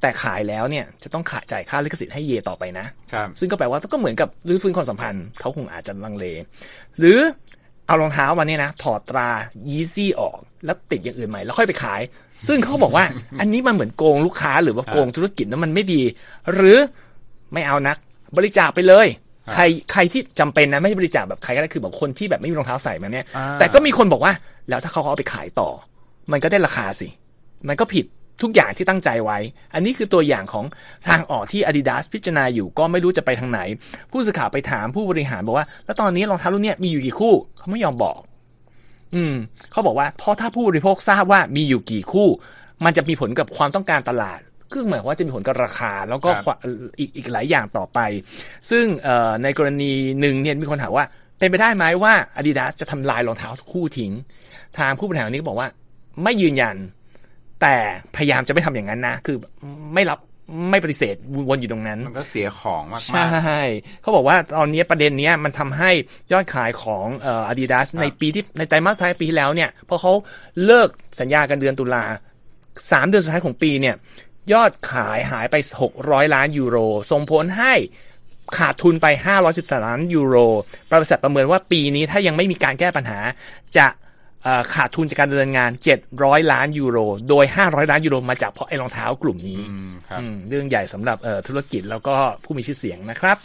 [0.00, 6.26] แต่ขายแล้วเนี่ยจะต้องขาจ่ายค่าลิขสิทธิ์ให้เยต่อไปนะครับซึ่งก็แปลว่าก็เหมือนกับรื้อฟื้นความสัมพันธ์เขาคงอาจจะลังเล
[6.98, 7.18] หรือ
[7.90, 9.28] เอารองเท้ามาเนี่ยนะ ถอดตรา
[9.68, 12.00] Yeezy ออก แล้วติดอย่างอื่นใหม่ แล้วค่อยไปขาย
[12.46, 13.04] ซึ่งเขาบอกว่า
[13.40, 16.02] อันนี้มันเหมือนโกงลูกค้าหรือว่าโกงธุรกิจนะมันไม่ดี
[16.54, 16.76] หรือ
[17.52, 17.96] ไม่เอานัก
[18.36, 19.06] บริจาคไปเลย
[19.54, 24.32] ใครใครที่จำเป็นนะไม่ใช่บริจาคแบบใครก็ได้คือแบบคนที่แบบไม่มีรองเท้าใส่มาเนี่ยอ่าแต่ก็มีคนบอกว่า
[24.68, 25.70] แล้วถ้าเขาเอาไปขายต่อ
[26.32, 27.08] มันก็ได้ราคาสิ
[27.68, 28.04] มันก็ผิด
[28.42, 29.38] ทุกอย่างที่ตั้งใจไว้
[29.74, 30.64] อันนี้คือตัวอย่างของ
[31.08, 33.60] ทางออกที่ Adidas พิจารณาอยู่ก็ไม่รู้จะไปทางไหน
[34.10, 38.18] ผู้สื่อข่าวไปถามผู้บริหารบอกว่า แล้วตอนนี้รองเท้ารุ่นเนี้ยมีอยู่กี่คู่ เขาไม่ยอมบอก
[39.14, 39.34] อืม
[39.70, 42.28] เขาบอกว่าเพราะถ้าผู้บริโภคทราบว่ามีอยู่กี่คู่
[42.84, 44.40] มันจะมีผลกับความต้องการตลาด
[44.72, 46.56] คือหมายความว่าจะมีผลกับราคาแล้วก็ครับความ
[46.98, 47.98] อีกอีกหลายอย่างต่อไป
[48.70, 51.04] ซึ่งเอ่อในกรณีหนึ่งเนี่ยมีคนถามว่า
[51.38, 54.12] เป็นไปได้ไหมว่า Adidas จะทำลายรองเท้าทุกคู่ทิ้ง
[54.78, 55.68] ทางผู้บริหารคนนี้ก็บอกว่า
[56.22, 56.76] ไม่ยืนยัน
[57.60, 57.76] แต่
[58.16, 59.36] พยายามจะไม่ทำอย่างนั้นนะ คือ
[59.94, 60.18] ไม่รับ
[60.70, 61.16] ไม่ปฏิเสธ
[61.48, 63.62] วนอยู่ตรงนั้น มันก็เสียของมากใช่
[64.02, 65.90] เขาบอกว่าตอนนี้ประเด็นเนี้ยมันทำให้
[66.32, 70.12] ยอดขายของเอ่อ Adidas ในปีที่ในไตรมาสสุดท้ายปีที่แล้วเนี่ยพอเขา
[70.64, 70.88] เลิก
[71.20, 72.04] สัญญากันเดือนตุลา
[72.90, 73.94] สามเดือนสุดท้ายของปีเนี่ย
[74.52, 75.56] ยอดขายหายไป
[75.94, 76.76] 600 ล้านยูโร
[77.10, 77.74] ส่งผลให้
[78.56, 79.06] ขาดทุนไป
[79.46, 80.36] 513 ล้านยูโร
[80.92, 83.18] บริษัทประเมินว่าปีนี้ถ้ายังไม่มีการแก้ปัญหา
[83.76, 83.98] จะเอ่อ
[84.74, 85.70] ขาดทุนจากการดำเนินงาน
[86.10, 86.98] 700 ล้านยูโร
[87.28, 93.36] โดย 500 ล้านยูโรมาจากเพราะไอ้รองเท้ากลุ่มนี้อืมครับอืมเรื่องใหญ่สำหรับเอ่อธุรกิจแล้วก็ผู้มีชื่อเสียงนะครับ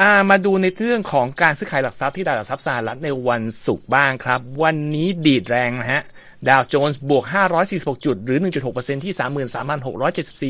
[0.00, 6.02] อ่ามาดูในเรื่องของการซื้อขายหลักทรัพย์ที่ตลาดหลักทรัพย์สหรัฐในวันศุกร์บ้างครับ วันนี้ดีดแรงนะฮะ
[6.48, 7.24] ดาวโจนส์บวก
[7.64, 8.38] 546 จุด หรือ
[8.72, 9.14] 1.6%ที่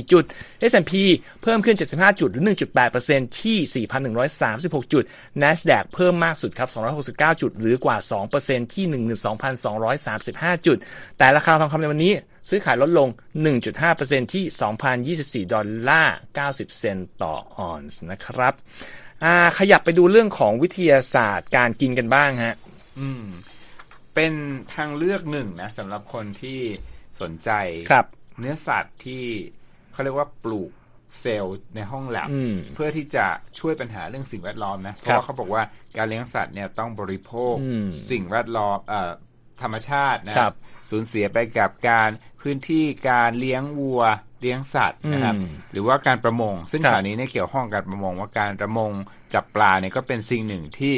[0.02, 0.24] 33,674 จุด
[0.70, 0.92] S&P
[1.42, 2.44] เพิ่มขึ้น 75 จุด หรือ
[2.90, 3.86] 1.8%ที่
[4.44, 5.04] 4,136 จุด
[5.42, 6.68] NASDAQ เพิ่มมากสุดครับ
[7.06, 7.96] 269 จุด หรือกว่า
[8.36, 8.86] 2%ที่
[9.96, 10.76] 12,235 จุด
[11.18, 12.12] แต่ราคาทองคำในวันนี้
[12.48, 13.08] ซื้อขายลดลง
[13.70, 14.44] 1.5%ที่
[15.44, 18.54] 2,024 ดอลลาร์ 90 เซนต์ต่อออนซ์นะครับ
[19.58, 22.54] ขยับไปดูเรื่องของวิทยาศาสตร์การกินกันบ้างฮะ
[23.00, 23.24] อืม
[24.14, 24.34] เป็น
[24.74, 26.60] ทางเลือกหนึ่งนะสำหรับคนที่
[27.20, 27.50] สนใจ
[27.90, 28.06] ครับ
[28.38, 29.24] เนื้อสัตว์ที่
[29.92, 30.70] เขาเรียกว่าปลูก
[31.20, 33.26] เซลล์ในห้องแล็บอืมเพื่อที่จะ
[33.58, 35.62] ช่วยปัญหาเรื่องสิ่งแวดล้อมนะเพครัราะบว่าเขาบอกว่า
[35.96, 39.10] การเลี้ยงสัตว์เนี่ยต้องบริโภคอืมสิ่งแวดล้อมเอ่อ
[39.62, 40.54] ธรรมชาตินะครับ
[40.90, 44.02] สูญเสียไปกับการพื้นที่การเลี้ยงวัว
[44.40, 48.92] เลี้ยงสัตว์นะครับอืมหรือว่าการประมง ซึ่งครับข่าวนี้เนี่ยเกี่ยวข้องกับการประมงว่าการประมง
[49.34, 50.94] จับปลาเนี่ยก็เป็นสิ่งหนึ่งที่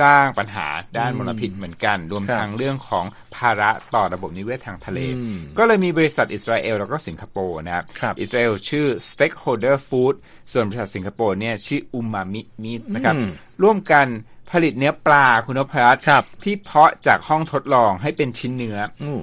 [0.00, 0.66] สร้างปัญหา
[0.98, 3.04] ด้านมลพิษเหมือนกัน รวมครับทั้งเรื่องของ
[3.36, 10.14] ภาระต่อระบบนิเวศทางทะเลอืมก็เลยมีบริษัทอิสราเอลแล้วก็สิงคโปร์นะครับครับ อิสราเอลชื่อ Stakeholder Food
[10.52, 13.28] ส่วนบริษัทสิงคโปร์เนี่ยชื่ออุมามิมินะครับอืม
[13.62, 14.06] ร่วมกัน
[14.50, 19.22] ผลิตเนื้อปลาคุณนพรัตน์ครับที่เพาะจากห้องทดลองให้เป็นชิ้นเนื้ออืม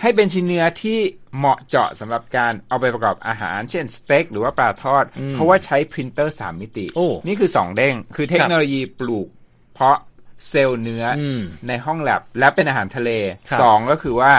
[0.00, 0.98] ให้เป็นชิ้นเนื้อที่
[1.36, 9.28] เหมาะเจาะสำหรับการเอาไปประกอบอาหาร เช่นสเต็กหรือว่าปลาทอด เพราะว่าใช้พรินเตอร์3มิติโอ้นี่คือ2เด้ง คือเทคโนโลยีปลูก
[9.78, 9.98] เพาะ
[10.48, 13.10] เซลล์เนื้ออืมในห้องแล็บและเป็นอาหารทะเล
[13.50, 14.32] ครับ2ก็คือว่า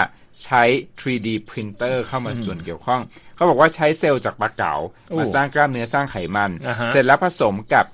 [0.45, 0.63] ใช้
[0.99, 3.01] 3D printer เข้ามาส่วนเกี่ยวข้อง
[3.35, 4.73] เขาบอกว่าใช้เซลล์จากปลาเก๋า
[5.09, 7.85] โอ้มาสร้างกล้ามเนื้อสร้างไขมันอ่าฮะเสร็จแล้วผสมกับ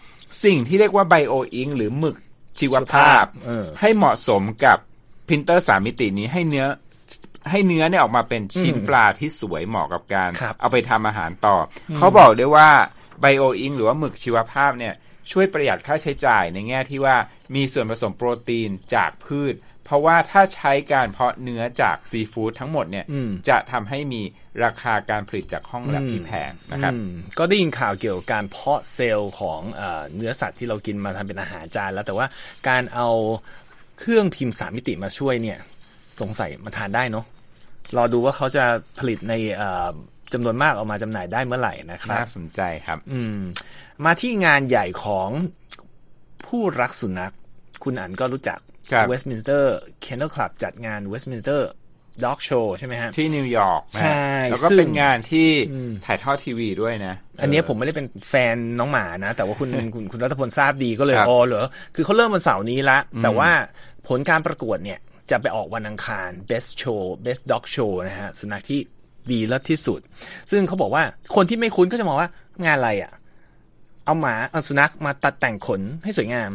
[0.43, 2.17] สิ่งที่เรียกว่า bio ink หรือหมึก
[2.59, 4.77] ชีวภาพเออให้เหมาะสมกับ
[5.27, 6.65] พรินเตอร์สามมิตินี้ให้เนื้อ
[7.51, 11.55] ให้เนื้อเนี่ยออกมาเป็นชิ้นอืมปลาที่สวยเหมาะกับการครับเอาไปทำอาหารต่
[11.91, 12.69] อเขาบอกด้วยว่า
[13.21, 14.93] bio ink หรือว่าหมึกชีวภาพเนี่ย
[15.31, 17.15] ช่วยประหยัดค่าใช้จ่ายในแง่ที่ว่า
[17.55, 24.21] มีส่วนผสมโปรตีนจากพืช เพราะว่าถ้าใช้การเพาะเนื้อจากซีฟู้ดทั้งหมดเนี่ยอืมจะทำให้มี
[24.63, 32.27] ราคาการผลิตจากห้องแลบที่แพงนะครับอืมก็ได้ยินข่าวเกี่ยวกับการเพาะเซลล์ของเออเนื้อสัตว์ที่เรากินมาทำเป็นอาหารจานแล้วแต่ว่า
[32.69, 33.09] การเอา
[33.99, 35.57] เครื่องพิมพ์สามมิติมาช่วยเนี่ย
[36.19, 37.25] สงสัยมาทานได้เนาะ
[37.97, 38.63] รอดูว่าเขาจะ
[38.99, 39.91] ผลิตในเอ่อ
[40.33, 43.39] จำนวนมากออกมาจำหน่ายได้เมื่อไหร่นะครับน่าสนใจครับ อืม
[44.05, 45.29] มาที่งานใหญ่ของ
[46.45, 47.33] ผู้รักสุนัข
[47.83, 48.59] คุณอันก็รู้จัก
[48.91, 49.63] ครับ Westminster
[50.05, 51.61] Kennel Club จัดงาน Westminster
[52.23, 55.47] Dog Show ใช่ไหมฮะ ที่นิวยอร์กนะใช่แล้วก็ซึ่งเป็นงานที่
[56.05, 63.49] ถ่ายทอดทีวีด้วยนะ อันเนี้ยผมไม่ได้เป็นแฟนน้องหมานะ แต่ว่าคุณคุณคุณรัตพลทราบดีก็เลยครับอ๋อเหรอ คือเขาเริ่มวันเสาร์นี้ละ แต่ว่า
[64.07, 64.99] ผลการประกวดเนี่ย
[65.31, 68.79] จะไปออกวันอังคาร best show best dog show นะฮะ สุนัขที่
[69.31, 69.99] ดีเลิศที่สุด
[70.51, 71.03] ซึ่งเขาบอกว่า
[71.35, 72.29] คนที่ไม่คุ้นก็จะมองว่า
[72.65, 73.11] งานอะไรอะ
[74.05, 76.51] เอาหมาเอาสุนัขมาตัดแต่งขนให้สวยงาม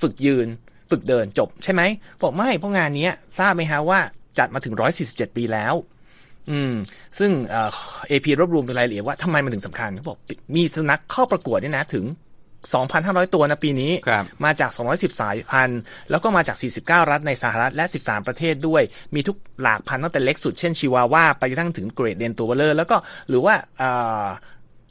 [0.00, 0.46] ฝึกยืน
[0.90, 1.82] ฝึกเดินจบใช่ไหม
[2.22, 3.98] บอกไม่เพราะงานนี้ทราบไหมฮะว่า
[4.38, 4.74] จัดมาถึง
[5.06, 5.74] 147 ปีแล้ว
[6.50, 6.72] อืม
[7.18, 7.70] ซึ่งเอ่อ
[8.10, 10.18] AP รวบรวมเป็นรายละเอียดว่าทำไมมันถึงสำคัญเขาบอก
[10.56, 12.04] มีสุนัขเข้าประกวดเนี่ยนะถึง
[12.72, 18.82] 2,500 ตัวนะปีนี้ครับมาจาก 210 สายพันธุ์ แล้วก็มาจาก 49 รัฐในสหรัฐและ 13 ประเทศด้วย
[19.14, 22.96] มีทุกหลากพันธุ์ตั้งแต่เล็กสุดเช่นชิวาวาไปจนกระทั่งถึง Great Dane ตัวเบ้อเร่อ แล้วก็
[23.28, 23.90] หรือว่าเอ่
[24.24, 24.26] อ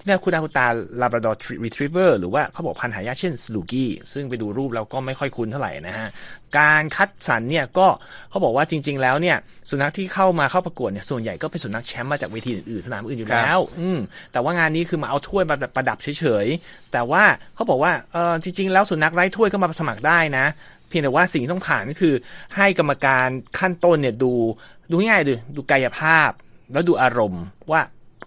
[0.04, 0.68] ที่น่าคุ้นหูคุ้นตา
[1.02, 6.10] Labrador Retriever หรือว่าเขาบอกพันธุ์หายากเช่น Saluki ซึ่งไปดูรูปแล้วก็ไม่ค่อยคุ้นเท่าไหร่นะฮะ
[6.58, 7.88] การคัดสรรเนี่ยก็
[8.30, 9.38] เขาบอกว่าจริง ๆ แล้วเนี่ย
[9.70, 14.00] สุนัขที่เข้ามาเข้าประกวดเนี่ยส่วนใหญ่ก็เป็นสุนัขแชมป์มาจากเวทีอื่นๆสนามอื่นอยู่ครับแล้ว อืม
[14.32, 17.24] แต่ว่างานนี้คือมาเอาถ้วยมาประดับเฉยๆแต่ว่า
[17.56, 20.46] เขาบอกว่าเออจริง ๆ แล้วสุนัขไร้ถ้วยก็มาสมัครได้นะ
[20.90, 22.14] เพียงแต่ว่าสิ่งที่ต้องผ่านก็คือ
[22.56, 23.28] ให้กรรมการ
[23.60, 24.34] ขั้นต้นเนี่ยดู
[24.90, 26.30] ดูง่ายๆดูดูกายภาพ
[26.74, 27.82] แล้วดูอารมณ์ว่า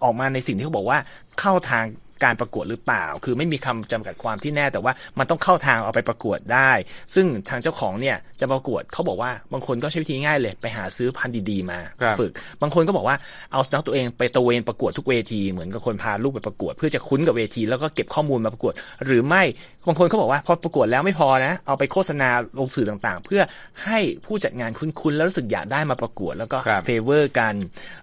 [0.05, 0.99] ออกมาในสิ่งที่เขาบอกว่า
[1.41, 1.87] เข้าทาง
[2.25, 6.71] การประกวดหรือเปล่า คือไม่มีคำจำกัดความที่แน่แต่ว่ามันต้องเข้าทางเอาไปประกวดได้
[7.15, 13.17] ซึ่งทางเจ้าของเนี่ยจะประกวดเขาบอกว่าบางคนก็ใช้วิธีง่ายเลย ไปหาซื้อพันธุ์ดีๆ มาครับฝึก บางคนก็บอกว่า
[13.53, 19.43] เอาสุนัขตัวเองไปตระเวนประกวดทุกเวทีเหมือนกับคนพาลูกไปประกวด เพื่อจะคุ้นกับเวทีแล้วก็เก็บข้อมูลมาประกวด หรือไม่
[19.87, 23.43] บางคนเขาบอกว่าพอประกวดแล้วไม่พอนะ เอาไปโฆษณาลงสื่อต่างๆ เพื่อ
[23.85, 27.55] ให้ผู้จัดงานคุ้นๆ แล้วรู้สึกอยากได้มาประกวดแล้วก็ครับ favor กัน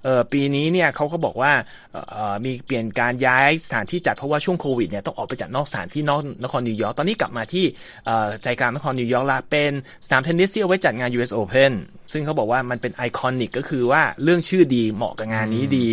[0.04, 1.52] เอ่อปีนี้เนี่ยเขาก็บอกว่า
[1.94, 7.66] เอ่อเอ่อมีเปลี่ยนการย้ายสถานที่จัดเพราะว่าช่วงโควิดเนี่ยต้องออกไปจัดนอกสถานที่นอกนครนิวยอร์กตอนนี้กลับมาที่
[8.06, 9.72] เอ่อใจกลางนครนิวยอร์กละเป็น
[10.06, 11.74] สนามเทนนิสที่เอาไว้จัดงาน US Open
[12.12, 15.90] ซึ่งเขาบอกว่ามันเป็น iconic ก็คือว่าเลื่องชื่อดีเหมาะกับงานนี้ดี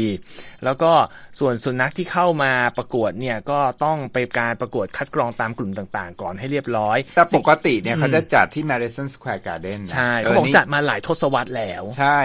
[0.65, 0.93] แล้วก็
[1.39, 12.21] ส่วนสุนัขที่เข้ามาประกวดเนี่ยก็ต้องไปการประกวดคัดกรองตามกลุ่มต่างๆ ก่อนให้เรียบร้อย แต่ปกติเนี่ยเขาจะจัดที่ Madison Square Garden นะใช่เขาบอกจัดมาหลายทศวรรษแล้ว ใช่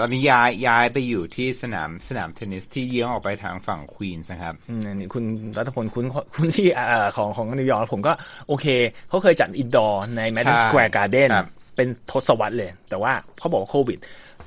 [0.00, 5.24] ตอนนี้ย้ายย้ายไปอยู่ที่สนามสนามเทนนิสที่เยื้องออกไปทางฝั่งควีนส์นะครับอืมอันนี้คุณ
[5.56, 8.12] รัตพลคุณคุณที่เอ่อของของนิวยอร์กผมก็
[8.48, 8.66] โอเค
[9.08, 13.98] เขาเคยจัด indoor ใน Madison ใช่ Square Garden ครับเป็นทศวรรษเลย แต่ว่าเขาบอกว่าโควิด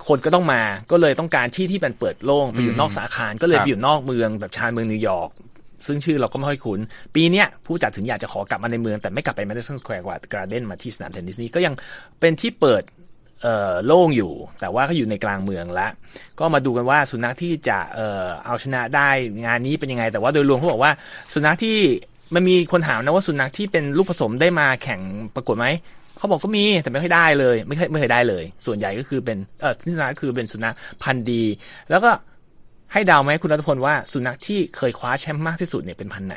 [0.07, 0.61] คนก็ต้องมา
[0.91, 5.29] ก็เลยต้องการที่ที่มันเปิดโล่งไปอยู่นอกสาขาก็เลยครับไปอยู่นอกเมืองแบบชานเมืองนิวยอร์ก
[5.87, 6.79] ซึ่งชื่อเราก็ไม่ค่อยคุ้น
[7.15, 11.73] ปีนี้ผู้จัดถึงอยากจะขอกลับมาในเมือง แต่ไม่กลับไป Madison Square Garden มาที่สนามเทนนิสนี้ก็ยัง
[12.19, 12.83] เป็นที่เปิด
[13.85, 15.91] โล่งอยู่ แต่ว่าก็อยู่ในกลางเมืองแล้ว
[16.39, 19.09] ก็มาดูกันว่าสุนัขที่จะเออเอาชนะได้
[19.45, 20.91] งานนี้เป็นยังไง แต่ว่าโดยรวมเขาบอกว่า
[21.33, 21.77] สุนัขที่
[22.35, 25.01] มันมีคนถามนะว่าสุนัขที่เป็นลูกผสมได้มาแข่ง
[25.35, 25.67] ประกวดไหม
[26.17, 31.43] เขาบอกก็มีแต่ไม่ค่อยได้เลย ไม่เคยไม่เคยได้เลย ส่วนใหญ่ก็คือเป็นเออสุนัขคือเป็นสุนัขพันธุ์ดี
[31.89, 32.11] แล้วก็
[32.93, 36.35] ให้เดาไหมคุณรัตพลว่าสุนัขที่เคยคว้าแชมป์มากที่สุดเนี่ยเป็นพันธุ์ไหน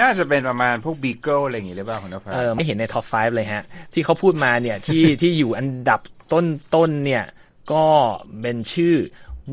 [0.00, 6.00] น่าจะเป็นประมาณพวกบีเกิลอะไรอย่างงี้หรือเปล่าคุณนพรัตน์ เออไม่เห็นใน top 5 เลยฮะ ที่เขาพูดมาเนี่ยที่ที่อยู่อันดับ
[6.32, 7.24] ต้นต้นเนี่ย
[7.72, 7.84] ก็
[8.40, 8.96] เป็นชื่อ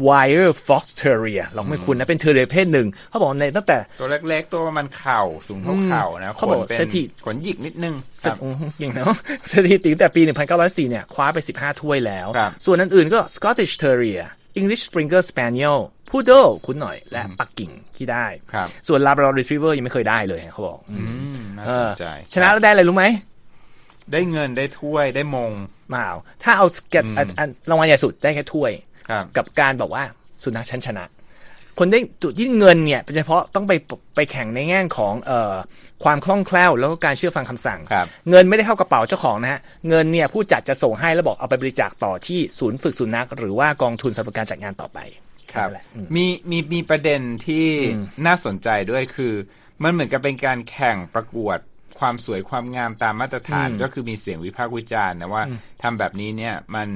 [0.08, 8.42] Wire Fox Terrier ลองไม่คุ้นนะ เป็น terrier ประเภทหนึ่ง เขาบอกในตั้งแต่ ตัวเล็กๆ ตัวประมาณเข่า สูงเท่าเข่านะ เขาบอกขนเป็นสถิติขนหยิกนิดนึงสถิ
[8.80, 9.16] อย่างเนาะ
[9.54, 10.22] สถิติตั้งแต่ปี
[10.56, 14.24] 1904 เนี่ย คว้าไป 15 ถ้วยแล้วครับส่วนอันอื่นก็ Scottish Terrier
[14.60, 15.78] English Springer Spaniel
[16.14, 20.98] Poodle คุ้นหน่อย และปักกิ่งที่ได้ครับส่วน Labrador Retriever ยังไม่เคยได้เลยเขาบอกอื
[21.36, 23.06] มน่าเอสนอใจชนะแล้วได้อะไรรู้ไหม
[24.12, 25.52] ได้เงินได้ถ้วยได้มง
[25.94, 28.72] มาเอาถ้าเอาเก็บอันอันรางวัลใหญ่สุดได้แค่ถ้วย
[29.10, 30.04] ครับกับการบอกว่า
[30.44, 31.06] สุนัขฉันชนะ
[31.80, 33.74] คนได้จุดที่เงินเนี่ยเป็นเฉพาะต้องไป
[34.16, 35.56] ไปแข่งในแง่ของเอ่อ
[36.04, 45.00] ความคล่องแคล่วแล้วก็การเชื่อฟังคำสั่งครับเงินไม่ได้เข้ากระเป๋าเจ้าของนะฮะ เงินเนี่ยผู้จัดจะส่งให้แล้วบอกเอาไปบริจาคต่อที่ศูนย์ฝึกสุนัขหรือว่ากองทุนสำหรับการจัดงานต่อไป
[45.56, 47.68] ครับนั่นแหละอืมมีมีมีประเด็นที่
[48.26, 49.34] น่าสนใจด้วยคือ
[49.84, 51.58] มันเหมือนกับเป็นการแข่งประกวด
[52.00, 55.44] ความสวยความงามตามมาตรฐานก็คือมีเสียงวิพากษ์วิจารณ์นะว่า
[55.84, 56.90] ทำแบบนี้เนี่ยมัน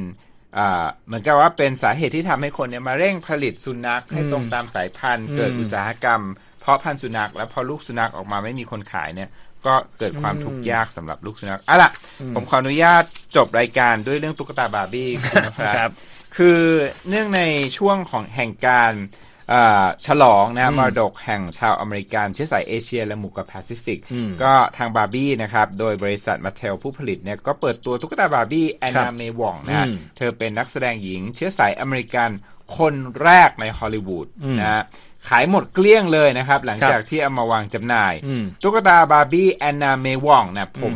[0.58, 6.22] อ่าเหมือนกับว่าเป็นสาเหตุที่ทำให้คนเนี่ยมาเร่งผลิตสุนัขให้ตรงตามสายพันธุ์ เกิดอุตสาหกรรม
[6.62, 9.30] เพาะพันธุ์สุนัข แล้วพอลูกสุนัขออกมาไม่มีคนขายเนี่ย
[9.65, 11.91] ก็เกิดความทุกข์ยากสำหรับลูกสุนัขอะล่ะ
[12.36, 13.04] ผมขออนุญาต
[13.36, 15.91] จบรายการด้วยเรื่องตุ๊กตาบาร์บี้คุณนะคครัรับบ
[16.38, 16.62] คือ
[17.10, 17.41] เนื่องใน
[17.78, 18.93] ช่วงของแห่งการ
[19.50, 24.00] เอ่อฉลองนะมรดกแห่งชาวอเมริกันเชื้อสายเอเชียและหมู่เกาะแปซิฟิก
[24.43, 32.30] ก็ทางบาร์บี้นะครับ โดยบริษัท Mattel ผู้ผลิตเนี่ยก็เปิดตัวตุ๊กตาบาร์บี้ Anna May Wong นะฮะอืมเธอเป็นนักแสดงหญิงเชื้อสายอเมริกัน
[32.78, 34.28] คนแรกในฮอลลีวูด
[34.60, 34.84] นะฮะ
[35.30, 40.95] ขายหมดเกลี้ยงเลยนะครับ หลังจากที่เอามาวางจำหน่ายอืมตุ๊กตาบาร์บี้ Anna May Wong นะผม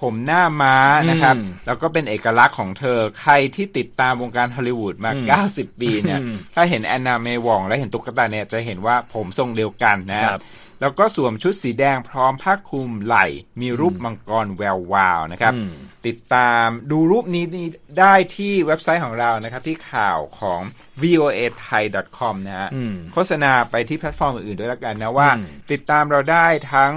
[0.00, 0.76] ผมหน้าม้า
[1.10, 10.42] นะครับอืมแล้วก็เป็นเอกลักษณ์ของเธอใครที่ติดตามวงการฮอลลีวูดมา 90 ปีเนี่ยอืมถ้าเห็น Anna May Wong และเห็นตุ๊กตาเนี่ยจะเห็นว่าผมทรงเดียวกันนะคครัรับบ
[10.80, 13.26] แล้วก็สวมชุดสีแดงพร้อมผ้าคลุมไหล่
[13.60, 15.70] มีรูปมังกรแวววาวนะครับอืม
[16.06, 17.66] ติดตามดูรูปนี้นี่
[17.98, 20.60] ได้ที่เว็บไซต์ของเรานะครับ ที่ข่าวของ
[21.02, 21.82] voa thai
[22.18, 26.92] com นะฮะอืมโฆษณาไปที่แพลตฟอร์มอื่นๆด้วยแล้วกันนะว่าอืมติดตามเราได้ทั้ง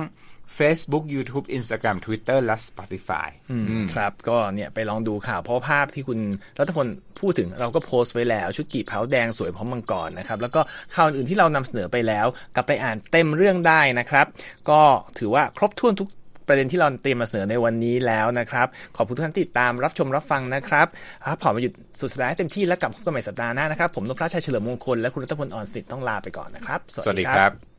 [0.58, 6.20] Facebook YouTube Instagram Twitter และ Spotify อืมครับก็เนี่ยไปลองดูข่าวเพราะว่าภาพที่คุณ
[6.60, 6.88] รัฐพล
[7.20, 10.62] พูดถึงเราก็โพสต์ไว้แล้ว ชุดกีบเผาแดงสวยพร้อมมังกรนะครับ แล้วก็
[10.96, 14.26] ข่าวอื่นที่เรานำเสนอไปแล้ว กลับไปอ่านเต็มเรื่องได้นะครับ
[14.70, 14.82] ก็
[15.20, 16.10] ถือว่าครบถ้วนทุก
[16.48, 20.88] ประเด็นที่เราเตรียมมาเสนอในวันนี้แล้วนะครับ ขอบคุณทุกท่านที่ติดตามรับชมรับฟังนะครับ
[21.26, 27.79] พักผ่อนมาหยุดสุดสัปดาห์ให้เต็มที่แล้วกลับพบกันใหม่สัปดาห์หน้านะครับ ผมนพรัชชัยเฉลิมมงคลและคุณรัตพลอ่อนสนิทต้องลาไปก่อนนะครับ สวัสดีครับ